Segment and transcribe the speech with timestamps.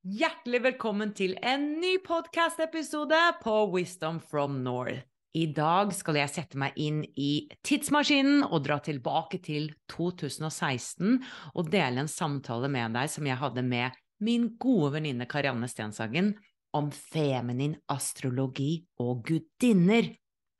[0.00, 5.02] Hjertelig velkommen til en ny podcast-episode på Wisdom from North.
[5.36, 11.18] I dag skal jeg sette meg inn i tidsmaskinen og dra tilbake til 2016
[11.52, 16.32] og dele en samtale med deg som jeg hadde med min gode venninne Karianne Stenshagen
[16.72, 20.14] om feminin astrologi og gudinner.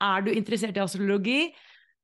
[0.05, 1.47] Er du interessert i astrologi?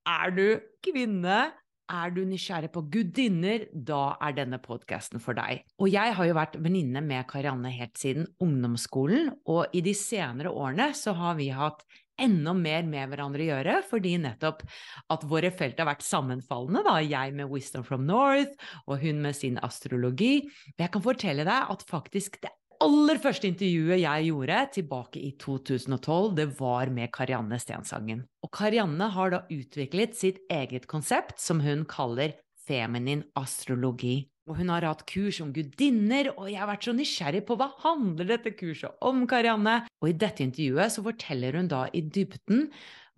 [0.10, 0.46] Er du
[0.90, 1.52] kvinne?
[1.88, 5.62] Er du nysgjerrig på gudinner, da er denne podkasten for deg.
[5.80, 10.52] Og jeg har jo vært venninne med Karianne helt siden ungdomsskolen, og i de senere
[10.52, 11.86] årene så har vi hatt
[12.20, 14.66] enda mer med hverandre å gjøre, fordi nettopp
[15.14, 16.98] at våre felt har vært sammenfallende, da.
[17.06, 20.48] Jeg med Wisdom from North, og hun med sin astrologi.
[20.76, 22.52] Jeg kan fortelle deg at faktisk det
[22.84, 28.24] aller første intervjuet jeg gjorde tilbake i 2012, det var med Karianne Stensangen.
[28.46, 32.36] Og Karianne har da utviklet sitt eget konsept som hun kaller
[32.68, 34.28] feminin astrologi.
[34.48, 37.68] Og hun har hatt kurs om gudinner, og jeg har vært så nysgjerrig på hva
[37.84, 39.82] handler dette kurset om, Karianne?
[40.00, 42.70] Og i dette intervjuet så forteller hun da i dybden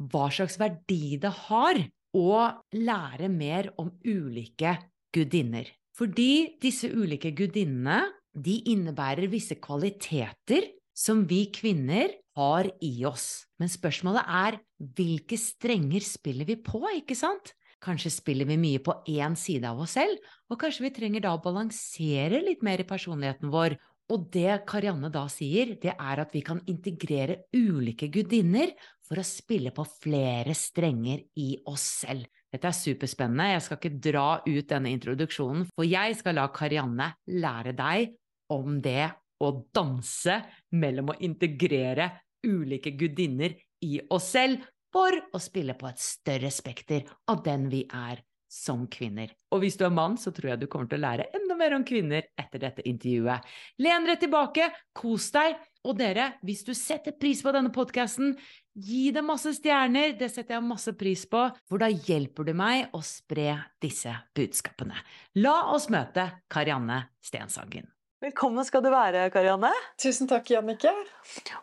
[0.10, 1.84] hva slags verdi det har
[2.18, 2.32] å
[2.74, 4.78] lære mer om ulike
[5.14, 5.70] gudinner.
[6.00, 13.46] Fordi disse ulike gudinnene de innebærer visse kvaliteter som vi kvinner har i oss.
[13.60, 14.60] Men spørsmålet er
[14.96, 17.54] hvilke strenger spiller vi på, ikke sant?
[17.84, 20.20] Kanskje spiller vi mye på én side av oss selv,
[20.52, 23.78] og kanskje vi trenger da å balansere litt mer i personligheten vår.
[24.10, 28.74] Og det Karianne da sier, det er at vi kan integrere ulike gudinner
[29.06, 32.26] for å spille på flere strenger i oss selv.
[32.50, 37.12] Dette er superspennende, jeg skal ikke dra ut denne introduksjonen, for jeg skal la Karianne
[37.38, 38.16] lære deg
[38.54, 40.40] om det å danse
[40.76, 42.10] mellom å integrere
[42.46, 43.54] ulike gudinner
[43.86, 48.88] i oss selv for å spille på et større spekter av den vi er som
[48.90, 49.30] kvinner.
[49.54, 51.76] Og hvis du er mann, så tror jeg du kommer til å lære enda mer
[51.78, 53.46] om kvinner etter dette intervjuet.
[53.86, 58.34] Len deg tilbake, kos deg, og dere, hvis du setter pris på denne podkasten,
[58.78, 62.94] gi det masse stjerner, det setter jeg masse pris på, for da hjelper du meg
[62.96, 64.98] å spre disse budskapene.
[65.42, 67.90] La oss møte Karianne Stenshagen.
[68.20, 69.70] Velkommen skal du være, Karianne.
[69.96, 70.92] Tusen takk, Jannicke.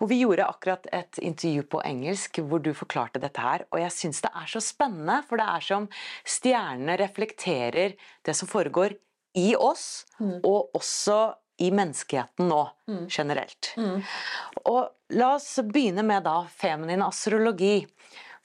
[0.01, 3.67] Og vi gjorde akkurat et intervju på engelsk hvor du forklarte dette her.
[3.75, 5.91] Og jeg syns det er så spennende, for det er som
[6.25, 8.97] stjernene reflekterer det som foregår
[9.37, 10.39] i oss, mm.
[10.49, 11.19] og også
[11.59, 13.07] i menneskeheten nå, mm.
[13.09, 13.73] generelt.
[13.77, 14.03] Mm.
[14.65, 17.87] Og la oss begynne med da feminin astrologi.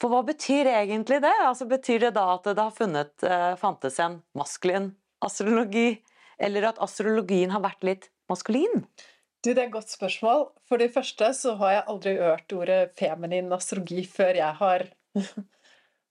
[0.02, 1.34] For hva betyr egentlig det?
[1.46, 4.92] Altså Betyr det da at det har funnet, uh, fantes en maskulin
[5.22, 6.02] astrologi?
[6.42, 8.86] Eller at astrologien har vært litt maskulin?
[9.42, 10.48] Du, Det er et godt spørsmål.
[10.70, 14.88] For det første så har jeg aldri hørt ordet feminin astrologi før jeg har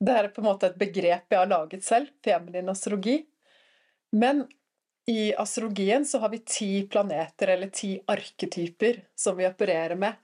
[0.00, 2.08] Det er på en måte et begrep jeg har laget selv.
[2.24, 3.18] Feminin astrologi.
[4.16, 4.46] Men
[5.10, 10.14] i astrologien så har vi ti planeter, eller ti arketyper, som vi opererer med.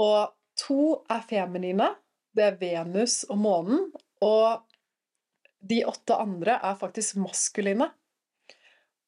[0.00, 1.90] Og to er feminine.
[2.32, 3.84] Det er Venus og månen.
[4.24, 4.64] Og
[5.60, 7.90] de åtte andre er faktisk maskuline.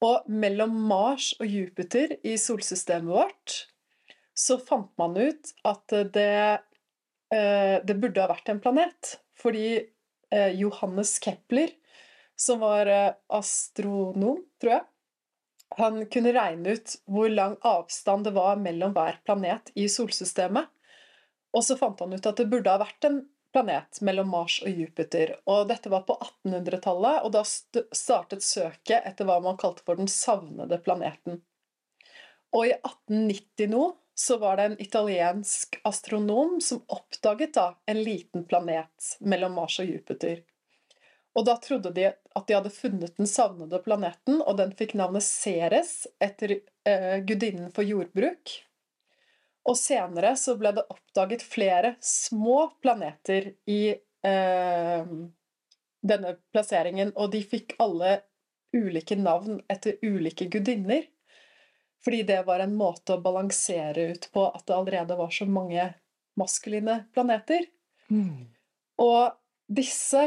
[0.05, 3.57] Og mellom Mars og Jupiter i solsystemet vårt
[4.37, 6.61] så fant man ut at det,
[7.35, 9.17] eh, det burde ha vært en planet.
[9.37, 11.73] Fordi eh, Johannes Kepler
[12.41, 14.85] som var eh, astronom, tror jeg.
[15.79, 20.67] Han kunne regne ut hvor lang avstand det var mellom hver planet i solsystemet.
[21.55, 23.21] Og så fant han ut at det burde ha vært en
[23.53, 25.37] planet mellom Mars og Jupiter.
[25.51, 30.11] Og dette var på 1800-tallet, og da startet søket etter hva man kalte for den
[30.11, 31.41] savnede planeten.
[32.55, 33.85] Og i 1890 nå
[34.21, 39.89] så var det en italiensk astronom som oppdaget da en liten planet mellom Mars og
[39.89, 40.43] Jupiter.
[41.39, 45.25] Og da trodde de at de hadde funnet den savnede planeten, og den fikk navnet
[45.27, 48.57] Ceres etter eh, gudinnen for jordbruk.
[49.71, 53.93] Og senere så ble det oppdaget flere små planeter i
[54.27, 55.13] eh,
[56.01, 58.19] denne plasseringen, og de fikk alle
[58.75, 61.07] ulike navn etter ulike gudinner.
[62.05, 65.91] Fordi det var en måte å balansere ut på at det allerede var så mange
[66.41, 67.67] maskuline planeter.
[68.09, 68.49] Mm.
[69.05, 69.37] Og
[69.69, 70.23] disse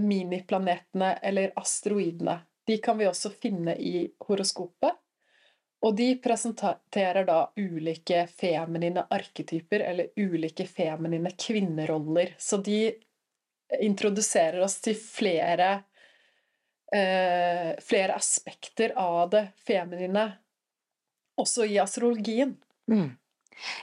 [0.00, 2.38] miniplanetene eller asteroidene.
[2.66, 4.96] De kan vi også finne i horoskopet.
[5.80, 12.34] Og de presenterer da ulike feminine arketyper, eller ulike feminine kvinneroller.
[12.38, 12.92] Så de
[13.80, 15.70] introduserer oss til flere,
[16.92, 20.26] eh, flere aspekter av det feminine,
[21.40, 22.56] også i astrologien.
[22.90, 23.16] Mm.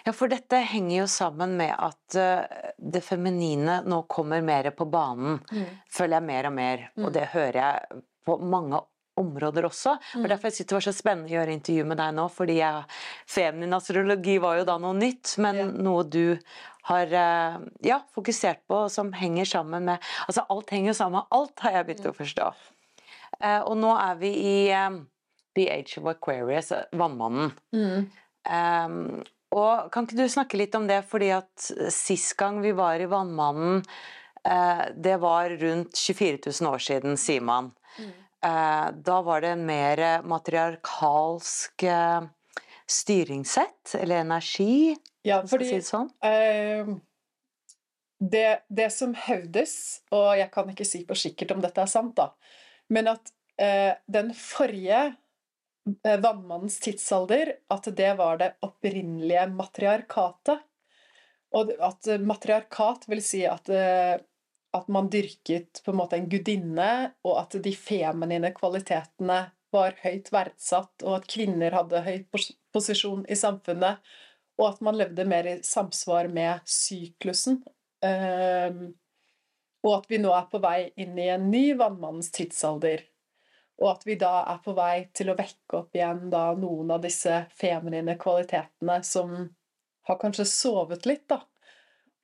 [0.05, 4.87] Ja, for dette henger jo sammen med at uh, det feminine nå kommer mer på
[4.89, 5.39] banen.
[5.51, 5.65] Mm.
[5.91, 7.03] Føler jeg mer og mer, mm.
[7.05, 8.81] og det hører jeg på mange
[9.17, 9.95] områder også.
[10.15, 10.23] Mm.
[10.23, 12.97] Og Derfor synes det var så spennende å gjøre intervju med deg nå, fordi jeg,
[13.29, 15.67] feminin astrologi var jo da noe nytt, men ja.
[15.89, 16.23] noe du
[16.87, 21.35] har uh, ja, fokusert på, som henger sammen med Altså alt henger jo sammen med
[21.35, 22.19] alt, har jeg begynt å mm.
[22.21, 22.51] forstå.
[23.37, 24.59] Uh, og nå er vi i
[25.57, 27.51] The Age of Aquarius, vannmannen.
[27.75, 28.07] Mm.
[28.47, 32.99] Um, og Kan ikke du snakke litt om det, fordi at sist gang vi var
[32.99, 33.83] i Vannmannen,
[34.43, 37.71] eh, det var rundt 24 000 år siden, sier man.
[37.97, 38.11] Mm.
[38.47, 42.27] Eh, da var det en mer matriarkalsk eh,
[42.87, 44.95] styringssett, eller energi?
[45.27, 46.11] Ja, fordi si det, sånn.
[46.23, 46.91] Eh,
[48.19, 52.15] det, det, som hevdes, og jeg kan ikke si på sikkert om dette er sant,
[52.17, 52.31] da,
[52.93, 55.09] men at eh, den forrige
[56.03, 60.63] vannmannens tidsalder at det var det opprinnelige matriarkatet.
[61.55, 64.17] Og at matriarkat vil si at, eh,
[64.75, 69.39] at man dyrket på en måte en gudinne, og at de feminine kvalitetene
[69.73, 72.25] var høyt verdsatt, og at kvinner hadde høy
[72.75, 74.03] posisjon i samfunnet,
[74.57, 77.61] og at man levde mer i samsvar med syklusen.
[78.05, 78.95] Ehm,
[79.85, 83.03] og at vi nå er på vei inn i en ny vannmannens tidsalder.
[83.77, 87.03] Og at vi da er på vei til å vekke opp igjen da noen av
[87.03, 89.35] disse feminine kvalitetene som
[90.07, 91.43] har kanskje sovet litt, da.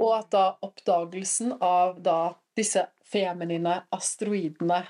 [0.02, 4.82] Og at da oppdagelsen av da disse feminine asteroidene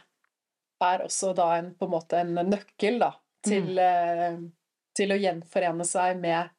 [0.84, 3.12] er også da en, på en måte en nøkkel da,
[3.44, 3.84] til, mm.
[3.84, 4.38] eh,
[4.96, 6.52] til å gjenforene seg med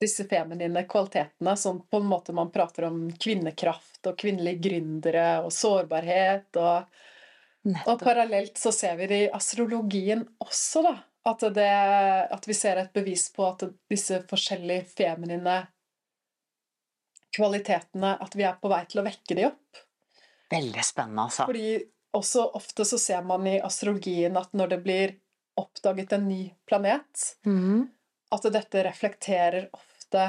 [0.00, 5.52] disse feminine kvalitetene, som på en måte man prater om kvinnekraft og kvinnelige gründere og
[5.54, 7.04] sårbarhet og
[7.64, 7.94] Nettopp.
[7.94, 10.94] Og parallelt så ser vi det i astrologien også, da.
[11.24, 11.70] At, det,
[12.36, 15.54] at, vi ser et bevis på at disse forskjellige feminine
[17.32, 19.80] kvalitetene At vi er på vei til å vekke de opp.
[20.52, 21.46] Veldig spennende, altså.
[21.48, 21.78] Fordi
[22.14, 25.16] også ofte så ser man i astrologien at når det blir
[25.58, 27.86] oppdaget en ny planet, mm.
[28.36, 30.28] at dette reflekterer ofte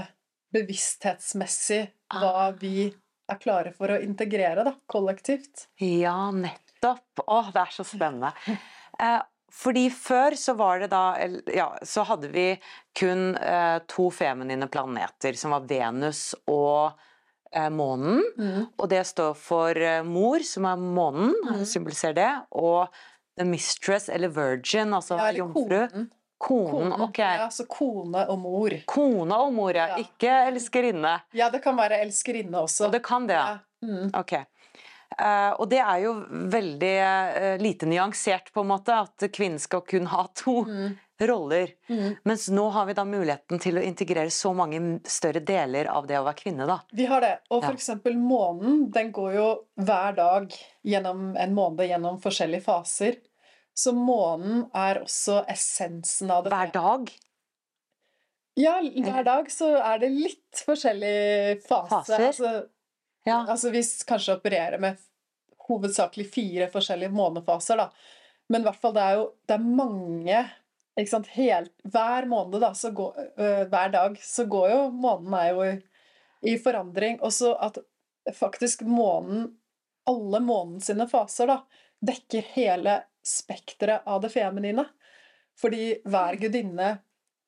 [0.55, 1.83] bevissthetsmessig
[2.15, 2.55] hva ah.
[2.57, 5.67] vi er klare for å integrere da, kollektivt.
[5.83, 7.25] Ja, nettopp Nettopp!
[7.25, 8.33] Å, det er så spennende.
[8.95, 9.21] Eh,
[9.55, 11.17] fordi før så var det da
[11.51, 12.45] Ja, så hadde vi
[12.95, 16.95] kun eh, to feminine planeter, som var Venus og
[17.51, 18.21] eh, månen.
[18.37, 18.61] Mm.
[18.77, 21.65] Og det står for mor, som er månen, mm.
[21.67, 22.31] symboliserer det.
[22.55, 22.87] Og
[23.35, 25.81] the mistress, eller virgin, altså ja, jomfru.
[25.91, 26.11] Konen.
[26.37, 27.19] Konen, ok.
[27.19, 28.73] Ja, så kone og mor.
[28.91, 29.95] Kone og mor, ja.
[29.95, 30.01] ja.
[30.03, 31.15] Ikke elskerinne.
[31.35, 32.89] Ja, det kan være elskerinne også.
[32.89, 33.55] Og det kan det, ja.
[33.85, 34.11] Mm.
[34.17, 34.33] Ok.
[35.15, 36.13] Uh, og det er jo
[36.51, 40.95] veldig uh, lite nyansert, på en måte, at kvinnen skal kun ha to mm.
[41.29, 41.71] roller.
[41.87, 42.17] Mm.
[42.27, 46.19] Mens nå har vi da muligheten til å integrere så mange større deler av det
[46.19, 46.67] å være kvinne.
[46.67, 46.81] da.
[46.91, 47.35] Vi har det.
[47.49, 48.17] Og for ja.
[48.19, 49.47] månen, den går jo
[49.79, 50.51] hver dag
[50.83, 53.21] gjennom en måned gjennom forskjellige faser.
[53.75, 56.51] Så månen er også essensen av det.
[56.55, 57.09] Hver dag?
[58.55, 61.89] Ja, hver dag så er det litt forskjellige fase.
[61.91, 62.27] Faser?
[62.29, 62.51] Altså,
[63.25, 63.41] Ja.
[63.49, 65.01] altså vi kanskje opererer med
[65.65, 67.89] hovedsakelig fire forskjellige månefaser, da.
[68.49, 70.43] Men i hvert fall, det er jo det er mange
[70.95, 71.27] ikke sant?
[71.35, 75.73] Helt, Hver måned, da, går, øh, hver dag, så går jo Månen er jo i,
[76.53, 77.19] i forandring.
[77.21, 77.77] Og så at
[78.35, 79.49] faktisk månen
[80.07, 81.63] Alle månen sine faser, da,
[82.05, 84.85] dekker hele spekteret av det feminine.
[85.57, 86.91] Fordi hver gudinne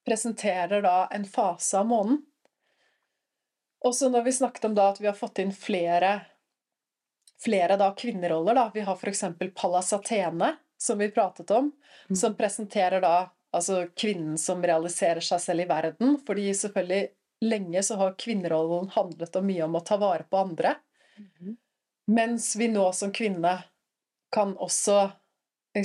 [0.08, 2.24] presenterer da en fase av månen.
[3.86, 6.20] Og så når vi snakket om da at vi har fått inn flere
[7.38, 8.72] flere da kvinneroller, da.
[8.74, 9.24] Vi har f.eks.
[9.56, 11.72] Pallas Athene, som vi pratet om,
[12.16, 16.18] som presenterer da altså kvinnen som realiserer seg selv i verden.
[16.28, 17.08] Fordi selvfølgelig
[17.46, 20.76] lenge så har kvinnerollen handlet om mye om å ta vare på andre.
[22.08, 23.60] Mens vi nå som kvinne
[24.34, 25.08] kan også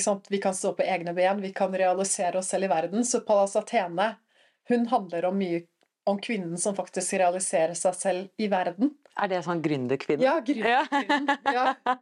[0.01, 0.31] sant?
[0.33, 3.05] Vi kan stå på egne ben, vi kan realisere oss selv i verden.
[3.05, 4.15] Så Pallas Athene
[4.71, 5.65] hun handler om mye
[6.09, 8.91] om kvinnen som faktisk realiserer seg selv i verden.
[9.21, 10.25] Er det sånn gründerkvinne?
[10.25, 11.29] Ja, gründerkvinnen.
[11.53, 11.75] Ja.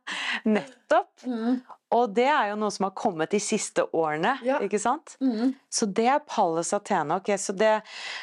[0.46, 1.24] Nettopp.
[1.26, 1.56] Mm,
[1.90, 4.60] Og det er jo noe som har kommet de siste årene, Ja.
[4.62, 5.16] ikke sant?
[5.20, 5.54] mm.
[5.68, 7.16] Så det er Pallas Athena.
[7.18, 7.72] ok, så, det,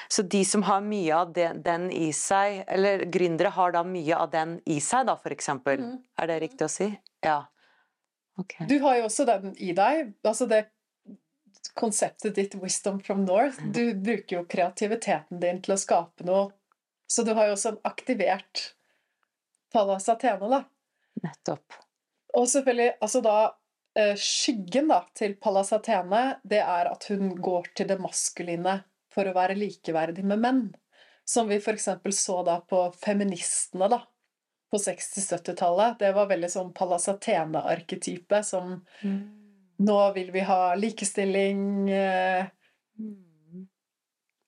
[0.10, 4.16] så de som har mye av den, den i seg, eller gründere har da mye
[4.16, 5.84] av den i seg, da, eksempel.
[5.84, 6.00] Mhm.
[6.18, 6.90] Er det riktig å si?
[7.26, 7.42] Ja.
[8.40, 8.68] Okay.
[8.70, 10.14] Du har jo også den i deg.
[10.24, 10.68] Altså det
[11.78, 13.62] konseptet ditt 'Wisdom from North'.
[13.74, 16.50] Du bruker jo kreativiteten din til å skape noe.
[17.08, 18.74] Så du har jo også aktivert
[19.72, 20.64] Pallas Athena, da.
[21.24, 21.78] Nettopp.
[22.38, 23.38] Og selvfølgelig, altså da
[23.98, 28.82] eh, Skyggen da, til Pallas Athene, det er at hun går til det maskuline
[29.14, 30.62] for å være likeverdig med menn.
[31.28, 31.90] Som vi f.eks.
[32.16, 34.02] så da på feministene da,
[34.72, 35.98] på 60-70-tallet.
[36.00, 38.78] Det var veldig sånn Pallas Athene-arketype som
[39.78, 42.48] Nå vil vi ha likestilling eh.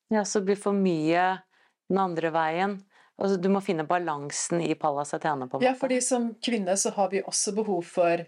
[0.09, 1.25] Ja, så blir for mye
[1.89, 2.79] den andre veien.
[3.19, 6.93] Altså, du må finne balansen i Pallas Athene, på en Ja, fordi som kvinne så
[6.95, 8.23] har vi også behov for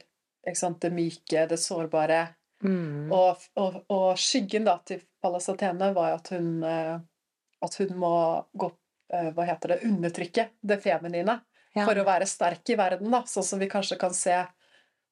[0.58, 2.26] sant, det myke, det sårbare.
[2.62, 3.10] Mm.
[3.10, 7.00] Og, og, og skyggen da til Pallas Athene var at hun eh,
[7.62, 8.14] at hun må
[8.54, 8.72] gå
[9.14, 11.40] eh, hva heter det, undertrykke det feminine
[11.72, 11.86] Ja.
[11.88, 13.22] for å være sterk i verden, da.
[13.30, 14.34] Sånn som vi kanskje kan se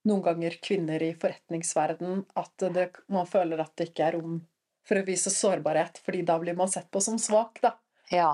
[0.10, 4.40] noen ganger kvinner i forretningsverden, at det, man føler at det ikke er rom
[4.90, 7.76] for å vise sårbarhet, fordi da blir man sett på som svak, da.
[8.10, 8.32] ja,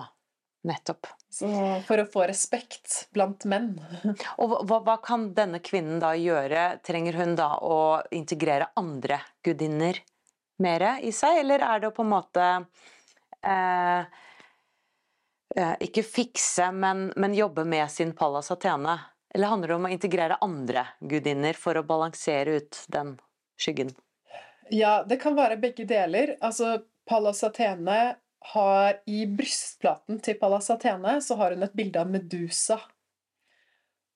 [0.66, 1.08] nettopp.
[1.30, 1.50] Så
[1.88, 3.74] for å få respekt blant menn.
[4.42, 6.78] Og hva, hva kan denne kvinnen da gjøre?
[6.86, 7.80] Trenger hun da å
[8.16, 10.00] integrere andre gudinner
[10.64, 12.46] mer i seg, eller er det å på en måte
[13.44, 14.06] eh,
[15.58, 18.96] eh, Ikke fikse, men, men jobbe med sin Pallas Athene?
[19.36, 23.18] Eller handler det om å integrere andre gudinner for å balansere ut den
[23.60, 23.90] skyggen?
[24.72, 26.38] Ja, det kan være begge deler.
[26.40, 28.16] Altså, Pallas Athene
[28.54, 32.80] har I brystplaten til Pallas Athene så har hun et bilde av Medusa.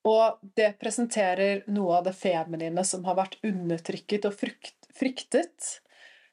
[0.08, 5.74] Og det presenterer noe av det feminine som har vært undertrykket og fryktet.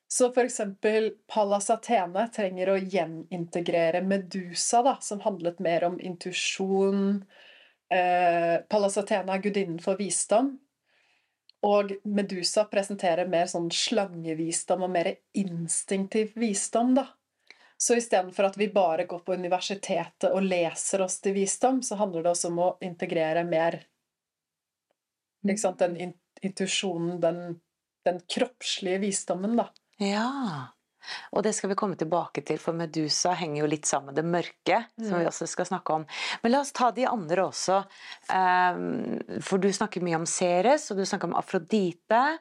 [0.07, 7.25] Så eksempel Pallas Athene trenger å gjenintegrere Medusa, da, som handlet mer om intuisjon.
[7.93, 10.55] Eh, Pallas Athena er gudinnen for visdom.
[11.67, 17.09] Og Medusa presenterer mer sånn slangevisdom og mer instinktiv visdom, da.
[17.77, 22.25] Så istedenfor at vi bare går på universitetet og leser oss til visdom, så handler
[22.25, 23.83] det også om å integrere mer
[25.47, 26.15] ikke sant, den in
[26.45, 27.39] intuisjonen, den,
[28.05, 29.71] den kroppslige visdommen, da.
[30.03, 30.29] Ja.
[31.33, 34.25] Og det skal vi komme tilbake til, for Medusa henger jo litt sammen med det
[34.25, 35.31] mørke, som vi Mm.
[35.31, 36.07] også skal snakke om.
[36.43, 37.85] Men la oss ta de andre også.
[38.31, 42.39] Ehm, For du snakker mye om Ceres, og du snakker om Afrodite.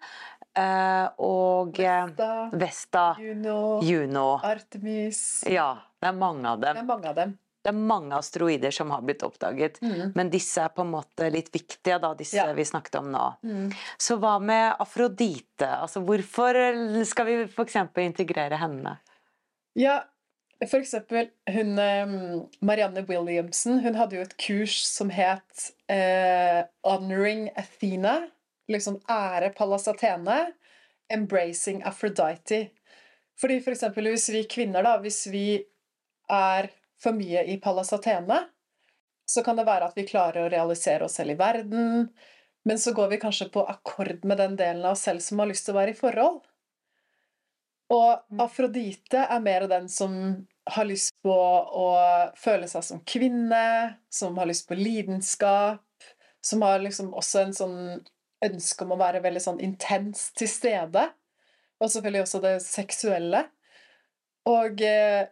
[0.58, 4.40] eh, Og Vesta, Vesta, Juno, Juno.
[4.42, 7.38] Artemis Ja, det er mange av Det er mange av dem.
[7.66, 9.80] Det er mange asteroider som har blitt oppdaget.
[9.82, 10.12] Mm.
[10.14, 12.52] Men disse er på en måte litt viktige, da, disse Ja.
[12.54, 13.24] vi snakket om nå.
[13.42, 13.72] Mm.
[13.98, 15.66] Så hva med Afrodite?
[15.82, 16.60] Altså, hvorfor
[17.10, 17.80] skal vi f.eks.
[18.06, 19.00] integrere henne?
[19.76, 20.04] Ja,
[20.62, 22.14] eksempel hun eh,
[22.62, 28.30] Marianne Williamson hun hadde jo et kurs som het eh, 'Honoring Athena'.
[28.70, 30.54] Liksom ære Pallas Athene.
[31.10, 32.70] 'Embracing Aphrodite'.
[33.42, 35.66] Fordi for eksempel hvis vi kvinner, da, hvis vi
[36.30, 36.70] er
[37.06, 38.42] for mye i Pallas Athene,
[39.26, 42.10] så kan det være at vi klarer å realisere oss selv i verden,
[42.66, 45.50] men så går vi kanskje på akkord med den delen av oss selv som har
[45.50, 46.42] lyst til å være i forhold.
[47.94, 50.16] Og Afrodite er mer den som
[50.74, 51.90] har lyst på å
[52.42, 55.84] føle seg som kvinne, som har lyst på lidenskap,
[56.42, 57.78] som har liksom også en sånn
[58.46, 61.06] ønske om å være veldig sånn intens til stede.
[61.78, 63.44] Og selvfølgelig også det seksuelle.
[64.50, 65.30] Og eh,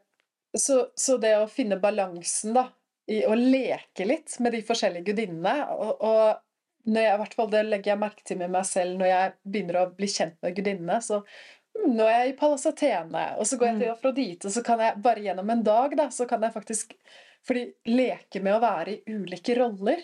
[0.59, 2.67] så, så det å finne balansen, da,
[3.09, 6.43] i å leke litt med de forskjellige gudinnene og, og
[6.83, 9.33] når jeg, i hvert fall Det legger jeg merke til med meg selv når jeg
[9.47, 10.97] begynner å bli kjent med gudinnene.
[11.03, 14.55] Så mm, nå er jeg i Pallas Athene, og så går jeg til Afrodite, og
[14.55, 16.97] så kan jeg bare gjennom en dag da, så kan jeg faktisk
[17.43, 20.03] fordi leke med å være i ulike roller.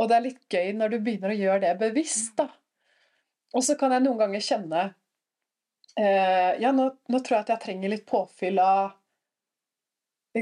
[0.00, 2.48] Og det er litt gøy når du begynner å gjøre det bevisst, da.
[3.56, 4.82] Og så kan jeg noen ganger kjenne
[5.98, 8.92] eh, Ja, nå, nå, tror jeg at jeg trenger litt påfyll av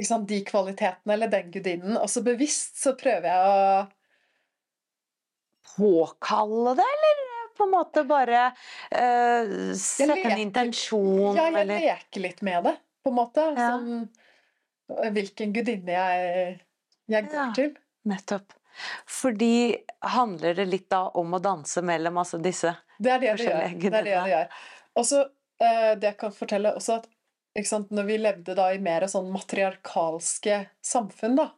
[0.04, 1.97] sant, de kvalitetene eller den gudinnen.
[2.00, 3.87] Og så bevisst så prøver jeg å
[5.78, 7.18] Påkalle det, eller
[7.54, 11.37] på en måte bare uh, sette leker, en intensjon?
[11.37, 11.83] Ja, jeg eller?
[11.85, 12.73] leker litt med det,
[13.04, 13.45] på en måte.
[13.54, 13.68] Ja.
[13.76, 14.09] Sånn,
[15.14, 16.57] hvilken gudinne jeg,
[17.12, 17.71] jeg går ja, til.
[18.11, 18.57] Nettopp.
[19.11, 19.52] Fordi
[20.14, 23.90] handler det litt da om å danse mellom altså disse det er det forskjellige gudinnene?
[23.90, 24.66] Det er det det gjør.
[25.02, 25.23] Også,
[25.62, 27.11] uh, det jeg kan fortelle også at
[27.59, 31.49] Når vi levde da i mer sånn matriarkalske samfunn, da,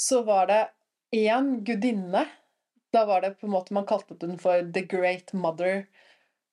[0.00, 0.62] så var det
[1.14, 2.24] én gudinne.
[2.94, 5.84] Da var det på en måte Man kalte den for The Great Mother.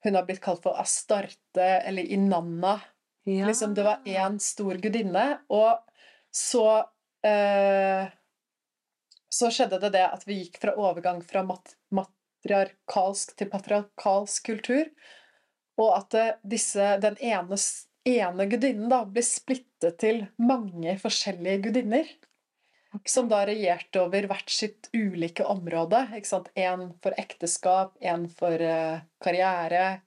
[0.03, 2.79] Hun har blitt kalt for Astarte eller Inanna.
[3.23, 3.45] Ja.
[3.47, 5.25] Liksom, det var én stor gudinne.
[5.53, 5.79] Og
[6.33, 6.65] så
[7.27, 8.09] eh,
[9.31, 14.89] så skjedde det det at vi gikk fra overgang fra mat matriarkalsk til patriarkalsk kultur,
[15.79, 17.57] og at eh, disse, den ene,
[18.07, 22.07] ene gudinnen da ble splittet til mange forskjellige gudinner.
[23.07, 26.03] Som da regjerte over hvert sitt ulike område.
[26.59, 30.01] Én for ekteskap, én for uh, karriere.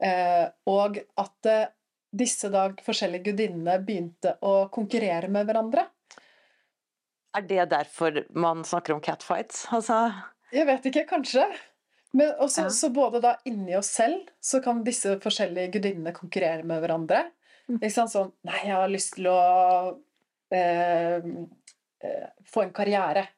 [0.00, 1.68] Uh, og at uh,
[2.10, 5.86] disse da forskjellige gudinnene begynte å konkurrere med hverandre.
[7.38, 9.68] Er det derfor man snakker om catfights?
[9.70, 10.08] Altså
[10.50, 11.46] Jeg vet ikke, kanskje.
[12.12, 12.70] Men også, ja.
[12.74, 17.24] så både da inni oss selv så kan disse forskjellige gudinnene konkurrere med hverandre.
[17.68, 17.78] Mm.
[17.78, 18.12] Ikke sant?
[18.12, 19.42] Sånn Nei, jeg har lyst til å
[20.54, 21.28] eh,
[22.02, 23.28] eh, få en karriere.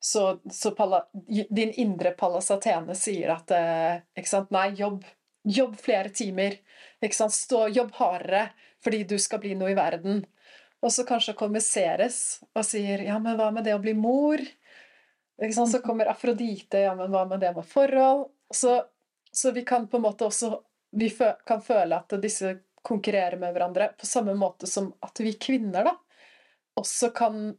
[0.00, 4.52] Så, så pala, din indre Pallas Athene sier at eh, ikke sant?
[4.54, 5.06] Nei, jobb.
[5.48, 6.58] Jobb flere timer.
[7.00, 7.34] Ikke sant?
[7.34, 8.50] Stå, jobb hardere
[8.84, 10.20] fordi du skal bli noe i verden.
[10.84, 14.44] Og så kanskje kommer Ceres og sier 'ja, men hva med det å bli mor'?
[15.38, 18.28] Så kommer Afrodite 'ja, men hva med det med forhold'?
[18.54, 18.84] Så,
[19.32, 21.10] så vi kan på en måte også Vi
[21.46, 25.92] kan føle at disse konkurrerer med hverandre på samme måte som at vi kvinner da
[26.80, 27.56] også kan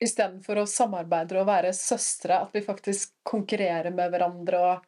[0.00, 4.86] Istedenfor å samarbeide og være søstre, at vi faktisk konkurrerer med hverandre og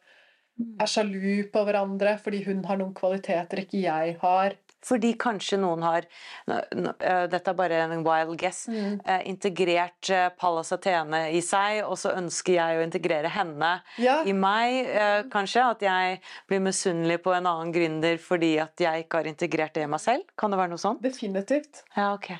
[0.57, 0.71] mm.
[0.81, 4.55] er sjalu på hverandre fordi hun har noen kvaliteter ikke jeg har.
[4.83, 6.07] Fordi kanskje noen har
[6.51, 8.65] eh, Dette er bare en wild guess.
[8.71, 8.99] Mm.
[8.99, 14.19] Eh, integrert eh, Pallas Athene i seg, og så ønsker jeg å integrere henne ja.
[14.27, 14.91] i meg.
[15.33, 16.19] Kanskje at jeg
[16.49, 20.03] blir misunnelig på en annen gründer fordi at jeg ikke har integrert det i meg
[20.03, 20.27] selv.
[20.39, 21.03] Kan det være noe sånt?
[21.03, 21.83] Definitivt.
[21.95, 22.33] Ja, ok.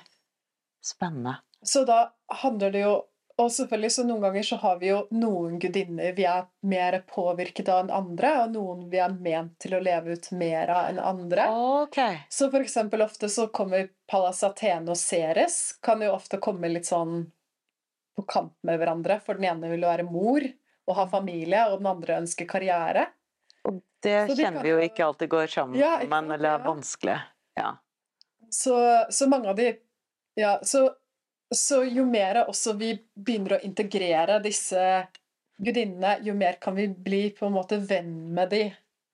[0.83, 1.39] Spennende.
[1.63, 2.05] Så da
[2.43, 2.95] handler det jo
[3.41, 7.69] og selvfølgelig så noen ganger så har vi jo noen gudinner vi er mer påvirket
[7.73, 10.99] av enn andre, og noen vi er ment til å leve ut mer av enn
[11.01, 11.47] andre.
[11.87, 12.19] Okay.
[12.29, 16.89] Så for eksempel ofte så kommer Pallas Athene og Ceres kan jo ofte komme litt
[16.91, 17.23] sånn
[18.13, 20.45] på kamp med hverandre, for den ene vil være mor
[20.85, 23.07] og ha familie, og den andre ønsker karriere.
[23.65, 24.65] Og det de kjenner kan...
[24.67, 27.17] vi jo ikke alltid går sammen, ja, men eller er vanskelig.
[27.57, 27.79] Ja.
[28.53, 28.77] Så,
[29.09, 29.73] så mange av de
[30.37, 30.91] Ja, så
[31.57, 34.81] så jo mer også vi begynner å integrere disse
[35.63, 38.63] gudinnene, jo mer kan vi bli på en måte venn med de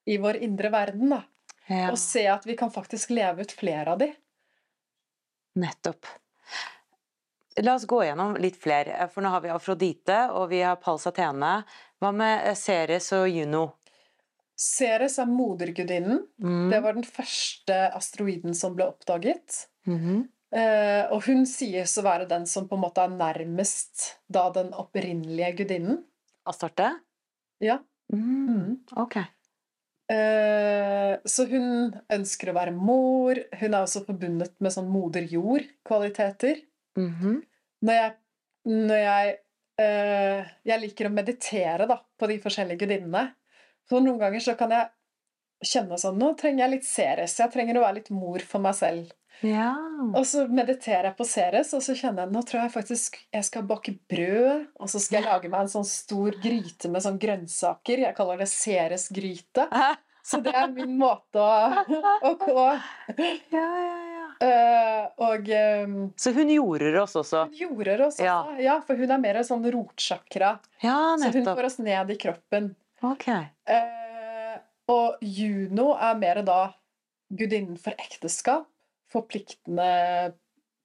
[0.10, 1.10] i vår indre verden.
[1.10, 1.24] da.
[1.70, 1.92] Ja.
[1.92, 4.10] Og se at vi kan faktisk leve ut flere av de.
[5.60, 6.08] Nettopp.
[7.62, 11.06] La oss gå gjennom litt flere, for nå har vi Afrodite og vi har Pals
[11.10, 11.60] Athene.
[12.00, 13.66] Hva med Ceres og Juno?
[14.60, 16.24] Ceres er modergudinnen.
[16.42, 16.70] Mm.
[16.72, 19.68] Det var den første asteroiden som ble oppdaget.
[19.88, 20.28] Mm -hmm.
[20.50, 24.72] Uh, og hun sies å være den som på en måte er nærmest da den
[24.74, 26.00] opprinnelige gudinnen.
[26.50, 26.96] Astarte?
[27.62, 27.78] Ja.
[28.14, 28.48] Mm.
[28.50, 28.72] Mm.
[28.98, 29.20] Ok.
[30.10, 33.38] Uh, så hun ønsker å være mor.
[33.60, 36.64] Hun er også forbundet med sånn moder jord-kvaliteter.
[36.98, 37.36] Mm -hmm.
[37.86, 38.16] Når jeg,
[38.66, 39.36] når jeg,
[39.82, 43.36] uh, jeg liker å meditere da, på de forskjellige gudinnene.
[43.90, 44.90] For noen ganger så kan jeg
[45.66, 47.40] kjenne sånn Nå trenger jeg litt Ceres.
[47.40, 49.14] Jeg trenger å være litt mor for meg selv.
[49.46, 49.72] Ja.
[50.16, 53.48] Og så mediterer jeg på Ceres, og så kjenner jeg nå tror jeg faktisk jeg
[53.48, 54.68] skal bake brød.
[54.80, 58.06] Og så skal jeg lage meg en sånn stor gryte med sånn grønnsaker.
[58.06, 59.68] Jeg kaller det Ceres-gryte.
[60.30, 61.84] Så det er min måte å,
[62.30, 62.66] å gå.
[63.54, 64.26] Ja, ja, ja.
[64.40, 67.42] Uh, og um, Så hun gjorde oss også?
[67.50, 68.38] Hun gjorde oss, også, ja.
[68.64, 68.76] ja.
[68.88, 70.54] For hun er mer sånn rotsjakra.
[70.84, 72.70] Ja, så hun får oss ned i kroppen.
[73.04, 73.28] Ok.
[73.68, 74.60] Uh,
[74.92, 76.62] og Juno er mer da
[77.30, 78.66] gudinnen for ekteskap,
[79.14, 79.90] forpliktende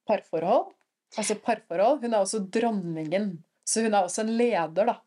[0.07, 0.71] parforhold.
[1.15, 2.01] Altså parforhold.
[2.03, 3.31] Hun er også dronningen,
[3.67, 4.99] så hun er også en leder, da.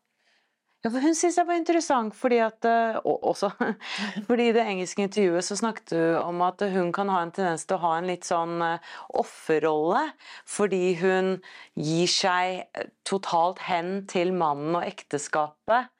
[0.79, 3.49] Ja, hun syns jeg var interessant, fordi at eh, og, også,
[4.29, 7.67] fordi i det engelske intervjuet så snakket du om at hun kan ha en tendens
[7.67, 10.05] til å ha en litt sånn eh, offerrolle,
[10.47, 11.33] fordi hun
[11.75, 15.91] gir seg eh, totalt hen til mannen og ekteskapet,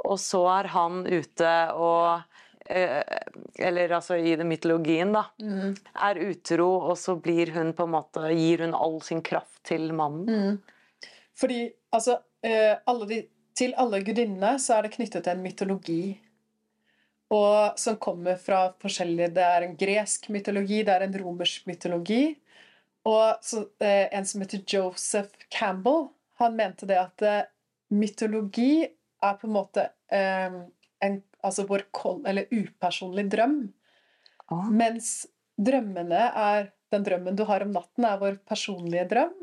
[0.00, 2.24] og så er han ute og
[2.70, 5.24] Eller altså i den mytologien, da.
[6.06, 9.90] Er utro, og så blir hun på en måte Gir hun all sin kraft til
[9.96, 10.60] mannen.
[11.40, 13.20] Fordi altså eh, alle de,
[13.56, 16.02] Til alle gudinnene så er det knyttet til en mytologi.
[17.30, 22.36] Og som kommer fra forskjellige Det er en gresk mytologi, det er en romersk mytologi.
[23.06, 27.48] Og så, eh, en som heter Joseph Campbell, han mente det at eh,
[27.90, 28.84] mytologi
[29.22, 30.58] er på en måte eh,
[31.00, 31.86] en, altså vår
[32.26, 33.60] eller upersonlig drøm.
[34.50, 34.68] Ah.
[34.70, 35.26] Mens
[35.56, 39.34] drømmene er Den drømmen du har om natten, er vår personlige drøm.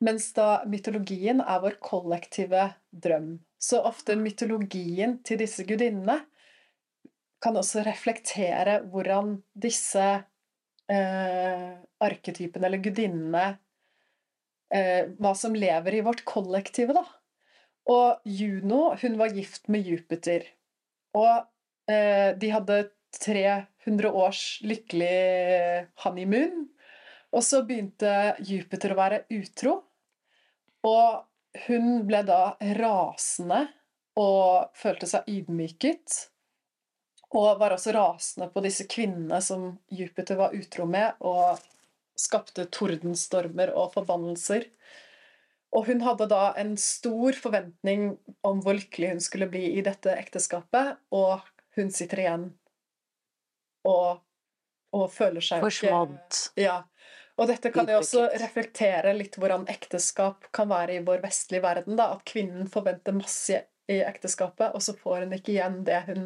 [0.00, 3.34] Mens da mytologien er vår kollektive drøm.
[3.60, 6.22] Så ofte mytologien til disse gudinnene
[7.44, 10.06] kan også reflektere hvordan disse
[10.88, 11.76] eh,
[12.08, 13.44] arketypene eller gudinnene
[14.72, 17.04] eh, Hva som lever i vårt kollektive, da.
[17.88, 20.44] Og Juno, hun var gift med Jupiter.
[21.18, 22.78] Og eh, de hadde
[23.18, 26.66] 300 års lykkelig honeymoon.
[27.34, 29.80] Og så begynte Jupiter å være utro.
[30.86, 32.42] Og hun ble da
[32.78, 33.64] rasende
[34.18, 36.18] og følte seg ydmyket.
[37.36, 41.60] Og var også rasende på disse kvinnene som Jupiter var utro med, og
[42.18, 44.64] skapte tordenstormer og forbannelser.
[45.76, 48.14] Og hun hadde da en stor forventning
[48.46, 51.44] om hvor lykkelig hun skulle bli i dette ekteskapet, og
[51.76, 52.46] hun sitter igjen
[53.88, 54.22] og,
[54.96, 56.40] og føler seg Forsmådd.
[56.60, 56.80] Ja.
[57.38, 61.98] Og dette kan jo også reflektere litt hvordan ekteskap kan være i vår vestlige verden.
[62.00, 66.24] da, At kvinnen forventer masse i ekteskapet, og så får hun ikke igjen det hun,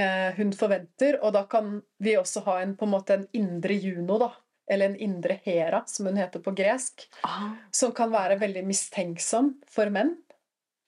[0.00, 1.20] eh, hun forventer.
[1.20, 4.32] Og da kan vi også ha en, på en måte en indre Juno, da.
[4.70, 7.04] Eller en indre Hera, som hun heter på gresk.
[7.26, 7.50] Ah.
[7.70, 10.14] Som kan være veldig mistenksom for menn,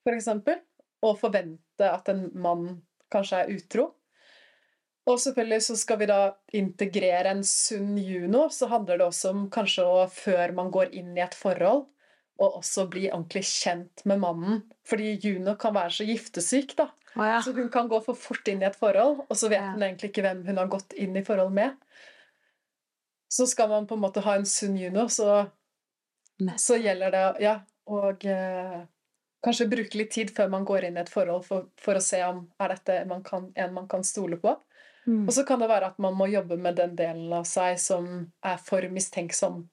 [0.09, 0.61] eksempel.
[1.05, 2.81] Og forvente at en mann
[3.13, 3.91] kanskje er utro.
[5.07, 6.21] Og selvfølgelig så skal vi da
[6.57, 11.13] integrere en sunn Juno, så handler det også om kanskje å, før man går inn
[11.15, 11.85] i et forhold,
[12.37, 14.59] og også bli ordentlig kjent med mannen.
[14.85, 16.89] Fordi Juno kan være så giftesyk, da.
[17.15, 17.39] Oh, ja.
[17.41, 19.71] Så hun kan gå for fort inn i et forhold, og så vet Ja.
[19.71, 21.77] hun egentlig ikke hvem hun har gått inn i forhold med.
[23.29, 25.47] Så skal man på en måte ha en sunn Juno, så,
[26.57, 27.57] så gjelder det ja,
[27.91, 28.85] og eh,
[29.43, 32.21] kanskje bruke litt tid før man går inn i et forhold for, for å se
[32.25, 34.55] om er dette man kan, en man kan stole på.
[35.07, 35.25] Mm.
[35.25, 38.07] Og så kan det være at man må jobbe med den delen av seg som
[38.43, 39.65] er for mistenksom.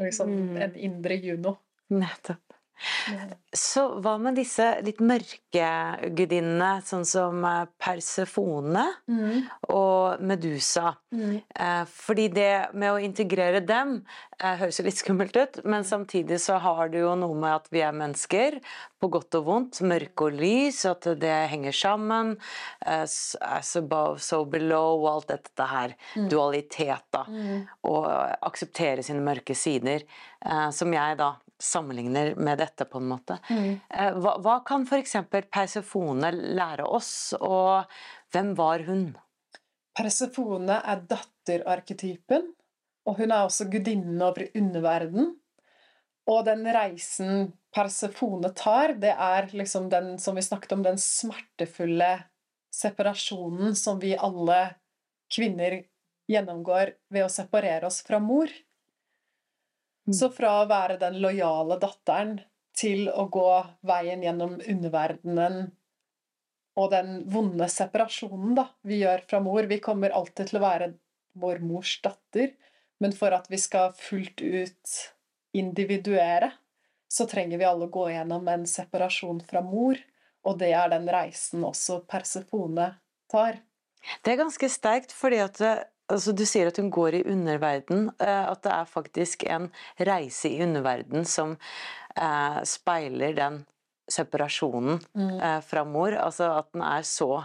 [0.00, 0.56] Liksom Mm.
[0.62, 1.58] en indre Juno.
[1.92, 2.54] Nettopp.
[3.52, 5.66] Så hva med disse litt mørke
[6.16, 8.84] gudinnene, sånn som Persefone Persefone
[9.74, 10.94] og Medusa?
[11.12, 11.40] Mm.
[11.54, 13.96] Eh, Fordi det med å integrere dem
[14.38, 17.68] eh, høres jo litt skummelt ut, men samtidig så har det jo noe med at
[17.74, 18.60] vi er mennesker,
[19.00, 22.34] på godt og vondt, mørke og lys, at det henger sammen.
[22.86, 25.96] eh, As above, so below, og alt dette her.
[26.30, 27.24] Dualitet, da.
[27.90, 28.06] Og
[28.46, 30.06] akseptere sine mørke sider.
[30.44, 33.38] eh, Som jeg da sammenligner med dette, på en måte.
[33.50, 33.74] Mm.
[34.20, 35.16] Hva, hva kan f.eks.
[35.52, 37.90] Persefone lære oss, og
[38.32, 39.10] hvem var hun?
[39.96, 42.50] Persefone er datterarketypen,
[43.08, 45.34] og hun er også gudinnen over underverden.
[46.30, 52.10] Og den reisen Persefone tar, det er liksom den som vi snakket om, den smertefulle
[52.74, 54.58] separasjonen som vi alle
[55.30, 55.80] kvinner
[56.30, 58.50] gjennomgår ved å separere oss fra mor.
[60.08, 62.38] Så fra å være den lojale datteren
[62.76, 63.50] til å gå
[63.86, 65.68] veien gjennom underverdenen
[66.80, 70.92] og den vonde separasjonen da, vi gjør fra mor Vi kommer alltid til å være
[71.40, 72.54] vår mors datter,
[73.00, 74.94] men for at vi skal fullt ut
[75.56, 76.50] individuere,
[77.10, 79.98] så trenger vi alle å gå gjennom en separasjon fra mor,
[80.46, 82.92] og det er den reisen også Persefone
[83.30, 83.60] tar.
[84.24, 85.60] Det er ganske sterkt, fordi at
[86.10, 88.08] altså du sier at hun går i underverden.
[88.20, 91.56] eh, At det er faktisk en reise i underverden som
[92.16, 93.62] eh, speiler den
[94.10, 94.98] separasjonen
[95.40, 96.12] eh, fra mor.
[96.18, 97.44] Altså at den er så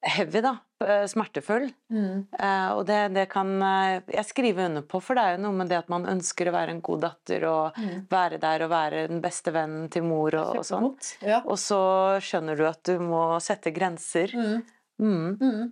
[0.00, 0.54] heavy, da.
[0.80, 1.66] eh, Smertefull.
[1.92, 2.22] Mm.
[2.38, 5.58] Eh, og det, det kan eh, jeg skrive under på, for det er jo noe
[5.58, 8.06] med det at man ønsker å være en god datter og Mm.
[8.10, 10.88] være der og være den beste vennen til mor og, og sånn.
[11.20, 11.42] Ja.
[11.44, 11.82] Og så
[12.24, 14.32] skjønner du at du må sette grenser.
[15.00, 15.70] Mm.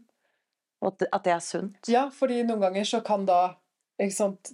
[0.80, 0.84] Mm.
[0.84, 0.86] Mm.
[0.86, 1.88] Og at det, er sunt.
[1.90, 3.56] Ja, fordi noen ganger så kan da,
[4.14, 4.52] sant,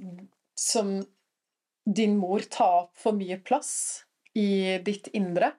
[0.57, 0.97] som
[1.85, 5.53] din mor ta opp for mye plass i ditt indre,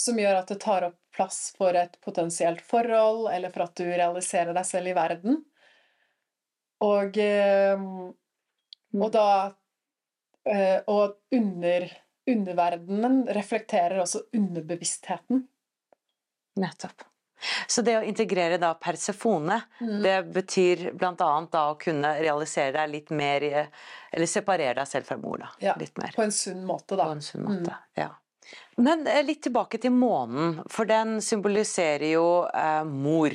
[0.00, 3.84] som gjør at det tar opp plass for et potensielt forhold, eller for at du
[3.84, 5.42] realiserer deg selv i verden.
[6.80, 7.82] Og, eh,
[8.96, 9.26] og da
[10.48, 11.84] eh, Og under,
[12.24, 15.44] underverdenen reflekterer også underbevisstheten.
[16.56, 17.09] Nettopp.
[17.66, 20.02] Så det å integrere da Persefone, Mm.
[20.02, 23.52] det betyr annet da å kunne realisere deg litt mer i
[24.12, 25.48] Eller separere deg selv fra mor, da.
[25.60, 26.12] Ja, Litt mer.
[26.16, 27.76] På en sunn måte, På en sunn måte.
[27.94, 28.08] Ja.
[28.76, 33.30] Men eh, litt tilbake til månen, for den symboliserer jo eh, mor.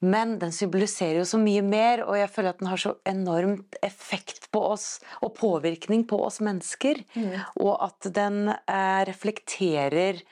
[0.00, 3.76] Men den symboliserer jo så mye mer, og jeg føler at den har så enormt
[3.84, 4.86] effekt på oss,
[5.20, 7.02] og påvirkning på oss mennesker.
[7.12, 7.34] Mm.
[7.60, 10.22] Og at den eh, reflekterer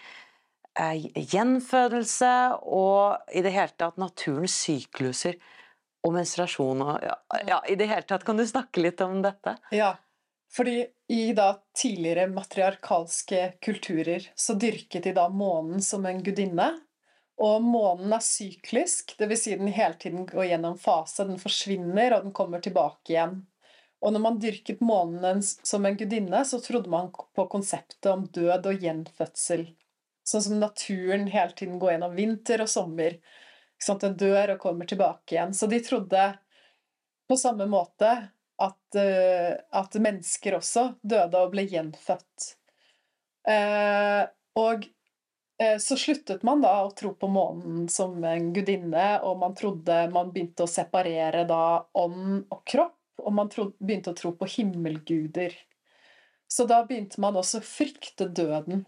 [0.78, 5.38] gjenfødelse og i det hele tatt naturens sykluser
[6.06, 7.16] og menstruasjon og ja,
[7.48, 8.26] ja, i det hele tatt.
[8.26, 9.56] Kan du snakke litt om dette?
[9.74, 9.96] Ja,
[10.54, 16.70] fordi i da tidligere matriarkalske kulturer så dyrket de da månen som en gudinne.
[17.38, 19.42] Og månen er syklisk, dvs.
[19.44, 21.26] Si den hele tiden går gjennom fase.
[21.28, 23.36] Den forsvinner, og den kommer tilbake igjen.
[24.02, 28.66] Og når man dyrket månen som en gudinne, så trodde man på konseptet om død
[28.70, 29.68] og gjenfødsel.
[30.28, 33.16] Sånn som naturen hele tiden går gjennom vinter og sommer.
[33.78, 35.54] Den dør og kommer tilbake igjen.
[35.54, 36.24] Så de trodde
[37.28, 38.10] på samme måte
[38.58, 42.48] at, uh, at mennesker også døde og ble gjenfødt.
[43.48, 44.26] Uh,
[44.58, 44.84] og
[45.62, 50.02] uh, så sluttet man da å tro på månen som en gudinne, og man trodde
[50.12, 51.62] man begynte å separere da
[51.96, 55.54] ånd og kropp, og man trodde, begynte å tro på himmelguder.
[56.48, 58.86] Så da begynte man også å frykte døden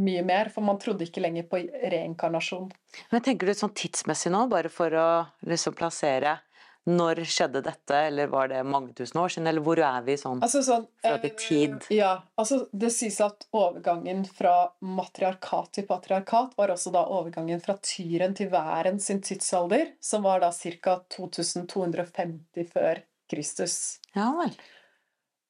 [0.00, 1.60] mye mer, for man trodde ikke lenger på
[1.92, 2.70] reinkarnasjon.
[3.10, 5.10] Men tenker du sånn tidsmessig nå, bare for å
[5.48, 6.40] liksom plassere
[6.82, 10.40] Når skjedde dette, eller var det mange tusen år siden, eller hvor er vi sånn?
[10.42, 11.76] Altså sånn Fra til eh, tid.
[11.94, 12.08] Ja.
[12.34, 18.34] Altså, det sies at overgangen fra matriarkat til patriarkat var også da overgangen fra tyren
[18.34, 20.98] til væren sin tidsalder, som var da ca.
[21.14, 23.78] 2250 før Kristus.
[24.18, 24.58] Ja vel.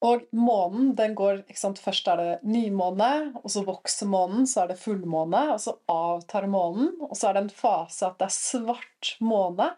[0.02, 4.64] Og månen, den går ikke sant, Først er det nymåne, og så vokser månen, så
[4.64, 8.26] er det fullmåne, og så avtar månen, og så er det en fase at det
[8.26, 9.70] er svart måne.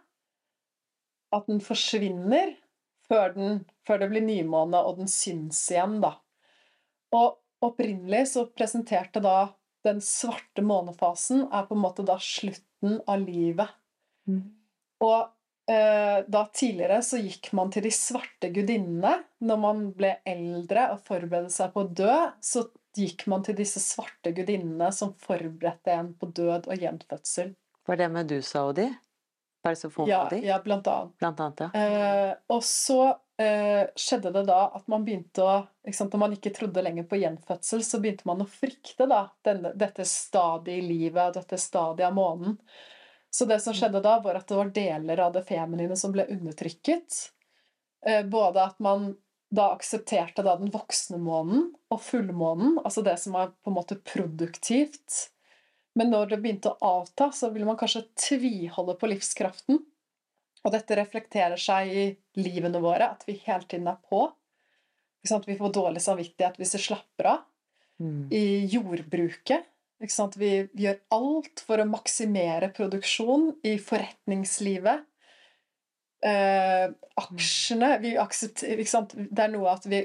[1.34, 2.54] At den forsvinner
[3.08, 6.14] før, den, før det blir nymåne, og den syns igjen, da.
[7.14, 9.52] Og opprinnelig så presenterte da
[9.84, 13.74] den svarte månefasen er på en måte da slutten av livet.
[15.04, 15.33] Og eh,
[15.66, 19.14] da tidligere så gikk man til de svarte gudinnene.
[19.44, 22.66] Når man ble eldre og forberedte seg på å dø, så
[22.98, 27.54] gikk man til disse svarte gudinnene som forberedte en på død og gjenfødsel.
[27.88, 28.88] Var det Medusa og de?
[29.64, 30.42] Persefone Ja, og de?
[30.44, 31.14] ja, blant annet.
[31.20, 31.68] Blant annet, ja.
[31.80, 32.98] Eh, og så
[33.40, 35.54] eh, skjedde det da at man begynte å
[35.88, 39.72] sant, Når man ikke trodde lenger på gjenfødsel, så begynte man å frykte da, denne,
[39.80, 42.58] dette stadiet i livet, dette stadiet av månen.
[43.34, 46.28] Så det som skjedde da, var at det var deler av det feminine som ble
[46.30, 47.16] undertrykket.
[48.06, 49.08] Eh, både at man
[49.54, 53.98] da aksepterte da den voksne månen og fullmånen, altså det som er på en måte
[54.06, 55.32] produktivt.
[55.98, 59.82] Men når det begynte å avta, så ville man kanskje tviholde på livskraften.
[60.64, 62.06] Og dette reflekterer seg i
[62.40, 64.28] livene våre, at vi hele tiden er på.
[65.46, 67.44] Vi får dårlig samvittighet hvis vi slapper av.
[68.02, 68.26] Mm.
[68.34, 69.70] I jordbruket.
[70.36, 75.04] Vi, gjør alt for å maksimere produksjon i forretningslivet.
[76.24, 76.88] Eh,
[77.20, 78.80] aksjene vi aksepter?
[78.80, 80.00] Det er noe at vi,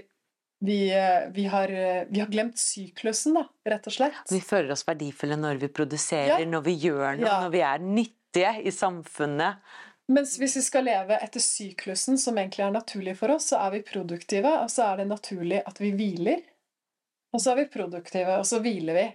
[0.65, 4.25] vi, eh, vi, har, eh, vi har glemt syklusen, da, rett og slett.
[4.31, 6.45] Vi føler oss verdifulle når vi produserer, Ja.
[6.45, 7.39] når vi gjør noe, Ja.
[7.45, 9.63] når vi er nyttige i samfunnet.
[10.09, 13.71] Mens hvis vi skal leve etter syklusen, som egentlig er naturlig for oss, så er
[13.77, 16.41] vi produktive, og så er det naturlig at vi hviler.
[17.31, 19.07] Og så er vi produktive, og så hviler vi.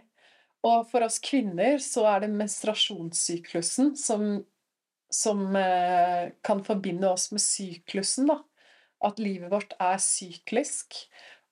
[0.64, 4.38] Og for oss kvinner så er det menstruasjonssyklusen som,
[5.12, 8.40] som eh, kan forbinde oss med syklusen, da.
[9.04, 10.96] At livet vårt er syklisk.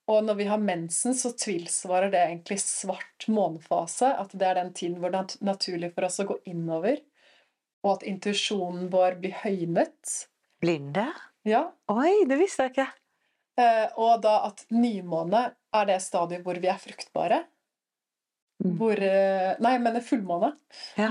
[0.08, 4.14] Og når vi har mensen, så tilsvarer det egentlig svart månefase.
[4.16, 7.02] At det er den tiden hvor det er naturlig for oss å gå innover.
[7.84, 10.16] Og at intuisjonen vår blir høynet.
[10.62, 11.10] Blir det?
[11.46, 11.66] Ja.
[11.92, 12.88] Oi, det visste jeg ikke.
[13.60, 17.42] Eh, og da at nymåne er det stadiet hvor vi er fruktbare.
[18.62, 18.74] Mm.
[18.78, 20.52] Hvor eh, Nei, mener fullmåne.
[20.98, 21.10] Ja.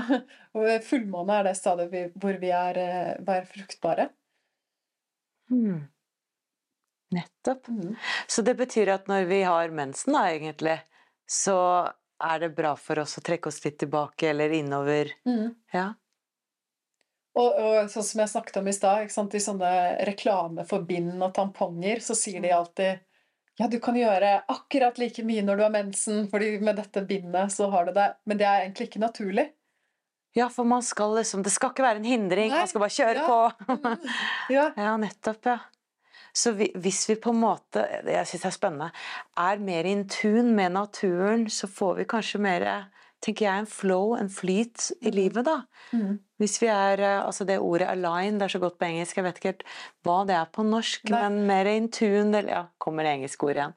[0.88, 4.08] Fullmåne er det stadiet vi, hvor vi er, eh, er fruktbare.
[5.52, 5.82] Mm.
[7.12, 7.68] Nettopp.
[7.68, 7.96] Mm.
[8.26, 10.78] Så det betyr at når vi har mensen, da, egentlig,
[11.28, 11.58] så
[12.22, 15.12] er det bra for oss å trekke oss litt tilbake eller innover.
[15.28, 15.52] Mm.
[15.74, 15.90] Ja.
[17.36, 19.72] Og, og sånn som jeg snakket om i stad, i sånne
[20.08, 23.00] reklame for bind og tamponger, så sier de alltid
[23.60, 27.52] ja, du kan gjøre akkurat like mye når du har mensen, fordi med dette bindet
[27.52, 29.50] så har du det Men det er egentlig ikke naturlig.
[30.34, 32.96] ja, for man skal liksom Det skal ikke være en hindring, Nei, man skal bare
[32.96, 33.26] kjøre ja.
[33.28, 33.98] på.
[34.56, 34.70] Ja.
[34.76, 35.58] ja, nettopp, ja.
[36.32, 38.88] Så vi, hvis vi på en måte, det jeg synes er spennende,
[39.36, 42.64] er mer in tune med naturen, så får vi kanskje mer,
[43.22, 45.60] tenker jeg, en flow, en flyt i livet, da.
[45.92, 46.16] Mm.
[46.42, 49.24] Hvis vi er eh, Altså det ordet 'align', det er så godt på engelsk, jeg
[49.24, 49.68] vet ikke helt
[50.02, 51.20] hva det er på norsk, Nei.
[51.22, 53.76] men mer in tune eller Ja, kommer det engelske ord igjen.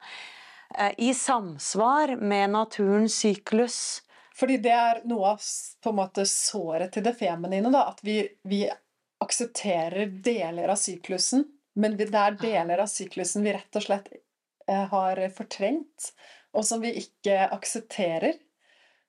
[0.77, 4.01] Eh, I samsvar med naturens syklus.
[4.36, 5.43] Fordi det er noe av
[5.84, 7.86] på en måte såret til det feminine, da.
[7.93, 8.65] At vi, vi
[9.23, 14.10] aksepterer deler av syklusen, men det er deler av syklusen vi rett og slett
[14.67, 16.12] eh, har fortrengt,
[16.55, 18.36] og som vi ikke aksepterer.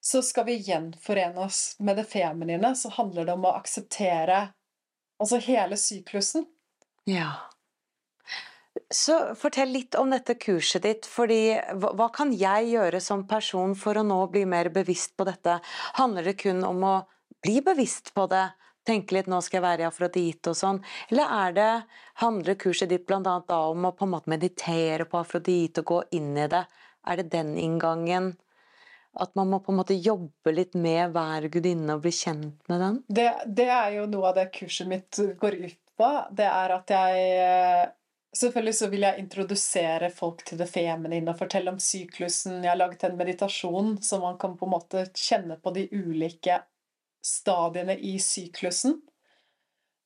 [0.00, 4.48] Så skal vi gjenforene oss med det feminine, så handler det om å akseptere
[5.22, 6.46] altså hele syklusen.
[7.10, 7.32] Ja.
[8.92, 13.98] Så fortell litt om dette kurset ditt, fordi hva, kan jeg gjøre som person for
[13.98, 15.58] å nå bli mer bevisst på dette?
[15.98, 16.94] Handler det kun om å
[17.42, 18.46] bli bevisst på det?
[18.86, 20.76] Tenke litt 'nå skal jeg være i afrodite' og sånn?
[21.10, 21.86] Eller er det,
[22.22, 26.36] handler kurset ditt da om å på en måte meditere på afrodite og gå inn
[26.38, 26.66] i det?
[27.06, 28.36] Er det den inngangen?
[29.16, 32.82] At man må på en måte jobbe litt med hver gudinne og bli kjent med
[32.82, 32.98] den?
[33.08, 36.10] Det, det er jo noe av det kurset mitt går ut på.
[36.36, 37.86] Det er at jeg eh,
[38.36, 42.58] Selvfølgelig så vil jeg introdusere folk til det feminine og fortelle om syklusen.
[42.60, 46.58] Jeg har laget en meditasjon så man kan på en måte kjenne på de ulike
[47.24, 48.98] stadiene i syklusen.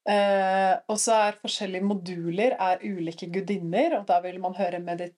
[0.08, 5.16] Eh, og så er forskjellige moduler er ulike gudinner, og da vil man høre medit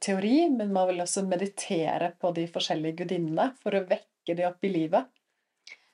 [0.00, 4.64] teori, men man vil også meditere på de forskjellige gudinnene for å vekke de opp
[4.64, 5.06] i livet.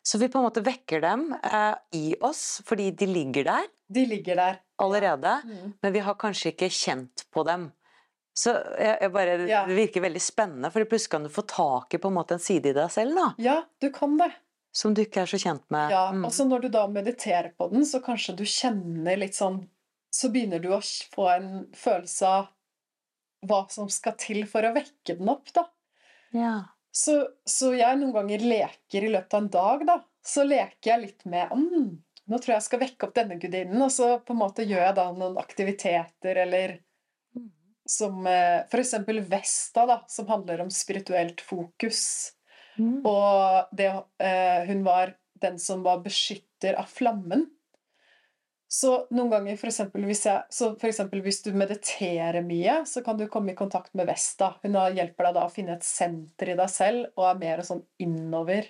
[0.07, 4.07] Så vi på en måte vekker dem eh, i oss fordi de ligger der De
[4.07, 4.61] ligger der.
[4.81, 5.75] allerede, Mm.
[5.83, 7.73] men vi har kanskje ikke kjent på dem.
[8.35, 9.67] Så jeg, jeg bare, Ja.
[9.67, 12.39] Det virker veldig spennende, for plutselig kan du få tak i på en måte en
[12.39, 14.31] side i deg selv da, Ja, du kan det.
[14.73, 15.91] som du ikke er så kjent med.
[15.91, 16.25] Ja, Mm.
[16.25, 19.69] altså når du da mediterer på den, så kanskje du kjenner litt sånn
[20.13, 20.81] Så begynner du å
[21.15, 22.49] få en følelse av
[23.47, 25.65] hva som skal til for å vekke den opp, da.
[26.37, 26.55] Ja.
[26.93, 29.99] Så, så jeg noen ganger leker i løpet av en dag, da.
[30.27, 31.91] Så leker jeg litt med mm,
[32.29, 34.85] Nå tror jeg jeg skal vekke opp denne gudinnen, og så på en måte gjør
[34.85, 36.77] jeg da noen aktiviteter eller
[37.91, 38.69] som f.eks.
[38.71, 42.03] for eksempel Vesta, da, som handler om spirituelt fokus.
[42.79, 43.01] Mm.
[43.07, 43.89] Og det,
[44.23, 47.49] eh, hun var den som var beskytter av flammen.
[48.71, 53.03] Så noen ganger, for eksempel, hvis, jeg, så for eksempel, hvis du mediterer mye, så
[53.03, 54.53] kan du komme i kontakt med Vesta.
[54.63, 57.83] Hun hjelper deg da å finne et senter i deg selv, og er mer sånn
[58.05, 58.69] innover.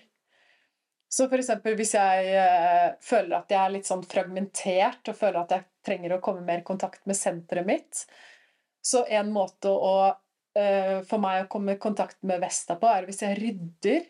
[1.11, 5.43] Så for eksempel hvis jeg eh, føler at jeg er litt sånn fragmentert, og føler
[5.43, 8.05] at jeg trenger å komme mer i kontakt med senteret mitt,
[8.81, 9.95] så en måte å
[10.57, 14.07] eh, for meg å komme i kontakt med Vesta på, er hvis jeg rydder.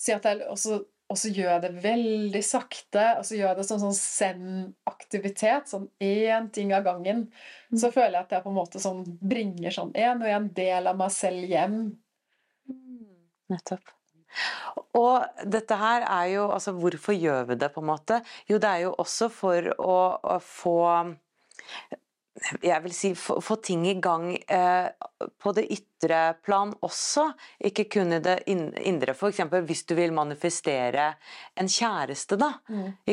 [0.00, 3.48] Si at jeg, og, så, og så gjør jeg det veldig sakte, og så gjør
[3.48, 5.70] jeg det som sånn zen-aktivitet.
[5.72, 7.24] Sånn én ting av gangen.
[7.74, 10.86] Så føler jeg at jeg på en måte sånn bringer sånn en og en del
[10.86, 11.80] av meg selv hjem.
[13.50, 13.90] Nettopp.
[14.94, 18.20] Og dette her er jo Altså, hvorfor gjør vi det, på en måte?
[18.46, 20.78] Jo, det er jo også for å, å få
[22.62, 24.88] jeg vil si få, få ting i gang eh,
[25.42, 27.30] på det ytre plan også,
[27.70, 29.14] ikke kun i det indre.
[29.14, 29.42] F.eks.
[29.68, 31.12] hvis du vil manifestere
[31.60, 32.54] en kjæreste, da.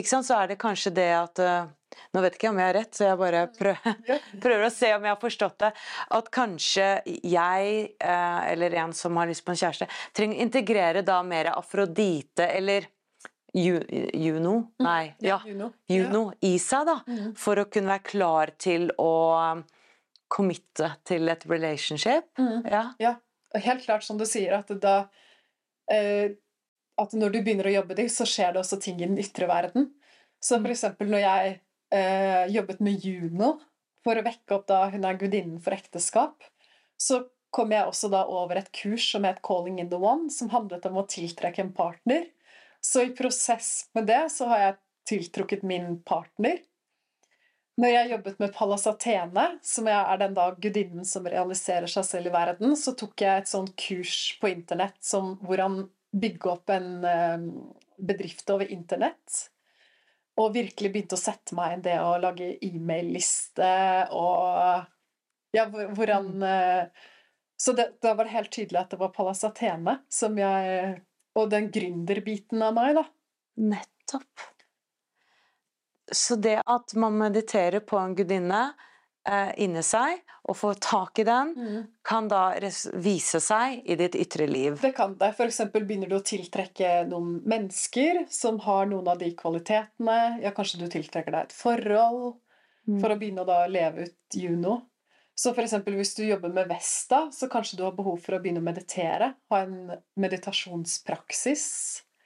[0.04, 0.28] Sant?
[0.28, 1.74] Så er det kanskje det at eh,
[2.14, 4.90] Nå vet ikke jeg om jeg har rett, så jeg bare prøver, prøver å se
[4.94, 5.70] om jeg har forstått det.
[6.14, 11.04] At kanskje jeg, eh, eller en som har lyst på en kjæreste, trenger å integrere
[11.08, 12.90] da mer Afrodite eller
[13.58, 14.54] Ju- Juno?
[14.84, 15.40] Nei, ja.
[15.48, 15.72] Juno.
[15.90, 17.00] Juno i seg, da.
[17.08, 17.32] Mhm.
[17.40, 19.12] For å kunne være klar til å
[19.58, 19.64] um,
[20.30, 22.28] committe til et relationship.
[22.38, 22.68] Mhm.
[22.70, 22.84] Ja.
[23.02, 23.16] Ja,
[23.56, 24.98] helt klart som du sier, at da
[25.92, 26.36] eh,
[27.00, 29.46] At når du begynner å jobbe det, så skjer det også ting i den ytre
[29.46, 29.92] verden.
[30.42, 31.52] Så for eksempel når jeg
[31.94, 33.52] eh, jobbet med Juno
[34.04, 36.42] for å vekke opp da hun er gudinnen for ekteskap,
[36.98, 37.20] så
[37.54, 40.86] kom jeg også da over et kurs som het Calling in the One, som handlet
[40.90, 42.26] om å tiltrekke en partner.
[42.88, 44.76] Så i prosess med det så har jeg
[45.10, 46.62] tiltrukket min partner.
[47.78, 52.30] Når jeg jobbet med Pallas Athene, som er den da gudinnen som realiserer seg selv
[52.30, 55.84] i verden, så tok jeg et sånt kurs på internett som, hvor han
[56.16, 57.44] bygge opp en eh,
[58.00, 59.44] bedrift over internett.
[60.40, 63.74] Og virkelig begynte å sette meg inn det å lage e-mail-liste
[64.16, 64.88] og
[65.56, 67.06] Ja, hvordan eh,
[67.58, 70.98] Så det, da var det helt tydelig at det var Pallas Athene som jeg
[71.38, 73.06] Og den gründerbiten av meg, da.
[73.74, 74.48] Nettopp.
[76.12, 78.62] Så det at man mediterer på en gudinne
[79.28, 81.54] eh, inni seg, og får tak i den,
[82.08, 82.56] kan da
[83.04, 84.78] vise seg i ditt ytre liv.
[84.80, 85.34] Det kan det.
[85.44, 90.40] Eksempel begynner du å tiltrekke noen mennesker som har noen av de kvalitetene.
[90.44, 92.38] Ja, kanskje du tiltrekker deg et forhold
[93.02, 94.80] for å begynne å leve ut Juno.
[95.38, 98.64] Så eksempel hvis du jobber med Vesta, så kanskje du har behov for å begynne
[98.64, 99.36] å meditere.
[99.52, 101.68] Ha en meditasjonspraksis.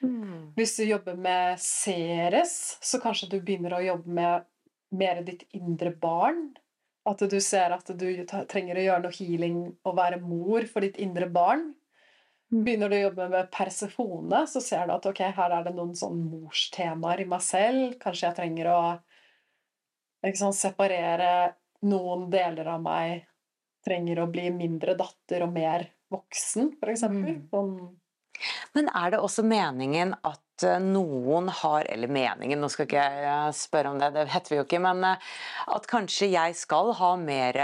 [0.02, 0.54] Mm.
[0.56, 4.48] Hvis du jobber med Ceres, så kanskje du begynner å jobbe med
[4.96, 6.54] mer ditt indre barn.
[7.08, 8.08] At du ser at du
[8.50, 11.72] trenger å gjøre noe healing og være mor for ditt indre barn.
[12.52, 15.96] Begynner du å jobbe med Persefone, så ser du at ok, her er det noen
[15.96, 17.96] sånn morstemaer i meg selv.
[18.00, 18.82] Kanskje jeg trenger å
[20.36, 21.56] sant, separere
[21.88, 23.26] noen deler av meg.
[23.86, 27.40] Trenger å bli mindre datter og mer voksen, eksempel.
[27.40, 27.48] Mm.
[27.50, 27.72] Sånn
[28.76, 33.26] Men er det også meningen at eh, noen har Eller meningen, nå skal ikke jeg
[33.32, 35.34] eh, spørre om det, det heter vi jo ikke, men eh,
[35.74, 37.62] at kanskje jeg skal ha mer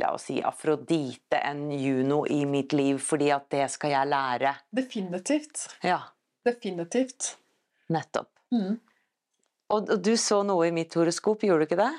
[0.00, 4.54] La oss si Afrodite enn Juno i mitt liv, fordi at det skal jeg lære.
[4.72, 5.66] Definitivt.
[5.84, 5.98] Ja,
[6.46, 7.34] Definitivt.
[7.92, 8.30] nettopp.
[8.54, 8.78] Mm.
[9.72, 11.92] Og, og du så noe i mitt horoskop, gjorde du ikke det?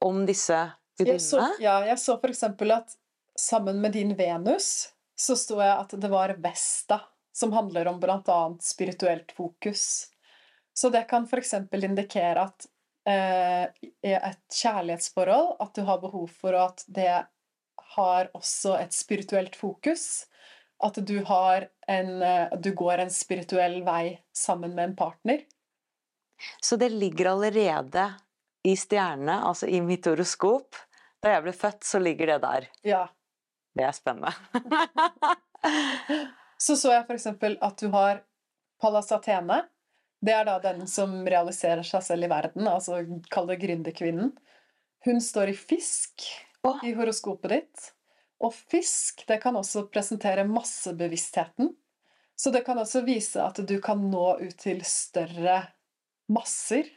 [0.00, 0.56] Om disse
[0.98, 1.50] gudinnene?
[1.62, 2.96] ja, jeg så eksempel at
[3.38, 4.90] sammen med din Venus
[5.20, 7.00] så sto jeg at det var Vesta,
[7.36, 8.00] som handler om
[8.32, 10.08] annet spirituelt fokus.
[10.74, 12.66] Så det kan eksempel indikere at
[13.08, 17.12] eh, i et kjærlighetsforhold at du har behov for at det
[17.96, 20.26] har også et spirituelt fokus.
[20.80, 25.44] At du har en eh, Du går en spirituell vei sammen med en partner.
[26.64, 28.06] Så det ligger allerede
[28.62, 30.76] i stjernene, altså i mitt horoskop.
[31.20, 32.68] Da jeg ble født, så ligger det der.
[32.86, 33.04] Ja.
[33.76, 34.32] Det er spennende.
[36.60, 38.18] Så så jeg eksempel at du har
[38.80, 39.62] Pallas Athene.
[40.20, 42.98] Det er da den som realiserer seg selv i verden, altså
[43.32, 44.34] kall det gründerkvinnen.
[45.06, 46.26] Hun står i fisk
[46.68, 46.76] oh.
[46.84, 47.86] i horoskopet ditt.
[48.44, 51.72] Og fisk det kan også presentere massebevisstheten.
[52.36, 55.62] Så det kan også vise at du kan nå ut til større
[56.28, 56.88] masser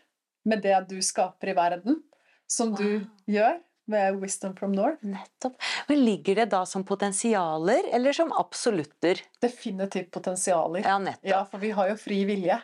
[0.46, 2.02] med det du skaper i verden,
[2.48, 3.08] som du Wow.
[3.28, 5.04] gjør med Wisdom from North.
[5.04, 5.56] Nettopp.
[5.90, 9.20] Men ligger det da som potensialer, eller som absolutter?
[9.42, 10.84] Definitivt potensialer.
[10.86, 11.26] Ja, nettopp.
[11.28, 12.62] Ja, for vi har jo fri vilje.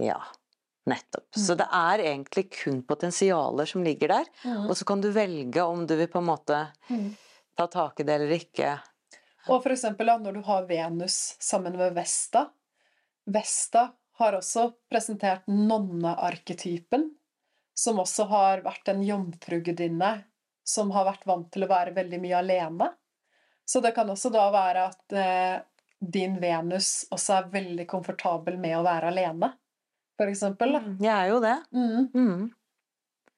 [0.00, 0.20] Ja,
[0.86, 1.28] nettopp.
[1.36, 4.26] Så det er egentlig kun potensialer som ligger der,
[4.68, 7.14] og så kan du velge om du vil på en måte Mm.
[7.56, 8.78] ta tak i det eller ikke.
[9.48, 12.48] Og for eksempel når du har Venus sammen med Vesta
[13.26, 17.10] Vesta har også presentert nonnearketypen,
[17.76, 20.12] som også har vært en jomfrugudinne
[20.66, 22.90] som har vært vant til å være veldig mye alene.
[23.66, 25.56] Så det kan også da være at eh,
[26.00, 29.52] din Venus også er veldig komfortabel med å være alene,
[30.22, 30.78] eksempel.
[30.78, 30.82] Da.
[31.04, 31.56] Jeg er jo det.
[31.76, 32.06] Mm.
[32.14, 33.34] Mm.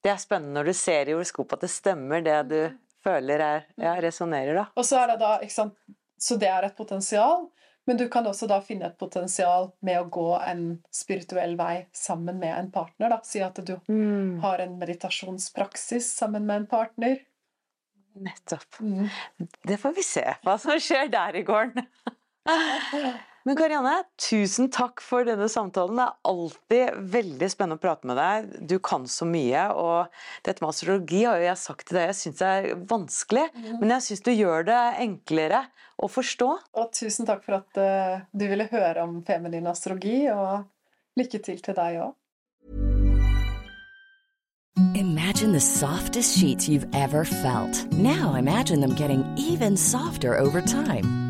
[0.00, 2.60] Det er spennende når du ser i horoskopet at det stemmer, det du
[3.04, 4.66] føler er Ja, resonnerer, da.
[4.76, 5.76] Og så er det da, ikke sant
[6.20, 7.48] Så det er et potensial,
[7.86, 12.38] men du kan også da finne et potensial med å gå en spirituell vei sammen
[12.38, 13.08] med en partner.
[13.08, 13.20] da.
[13.24, 14.40] Si at du Mm.
[14.42, 17.18] har en meditasjonspraksis sammen med en partner.
[18.14, 18.80] Nettopp.
[18.80, 19.08] Mm.
[19.66, 21.86] Det får vi se hva som skjer der i gården.
[23.48, 25.96] Men Karianne, tusen takk for denne samtalen.
[25.96, 28.50] Det er alltid veldig spennende å prate med deg.
[28.68, 30.12] Du kan så mye, og
[30.44, 33.46] dette med astrologi har jo jeg sagt til deg, jeg syns det er vanskelig,
[33.80, 35.62] men jeg syns du gjør det enklere
[35.96, 36.50] å forstå.
[36.76, 40.66] Og tusen takk for at uh, du ville høre om feminin astrologi, og
[41.20, 42.16] lykke til til deg òg.
[44.94, 47.90] Imagine the softest sheets you've ever felt.
[47.92, 51.29] Now imagine them getting even softer over time.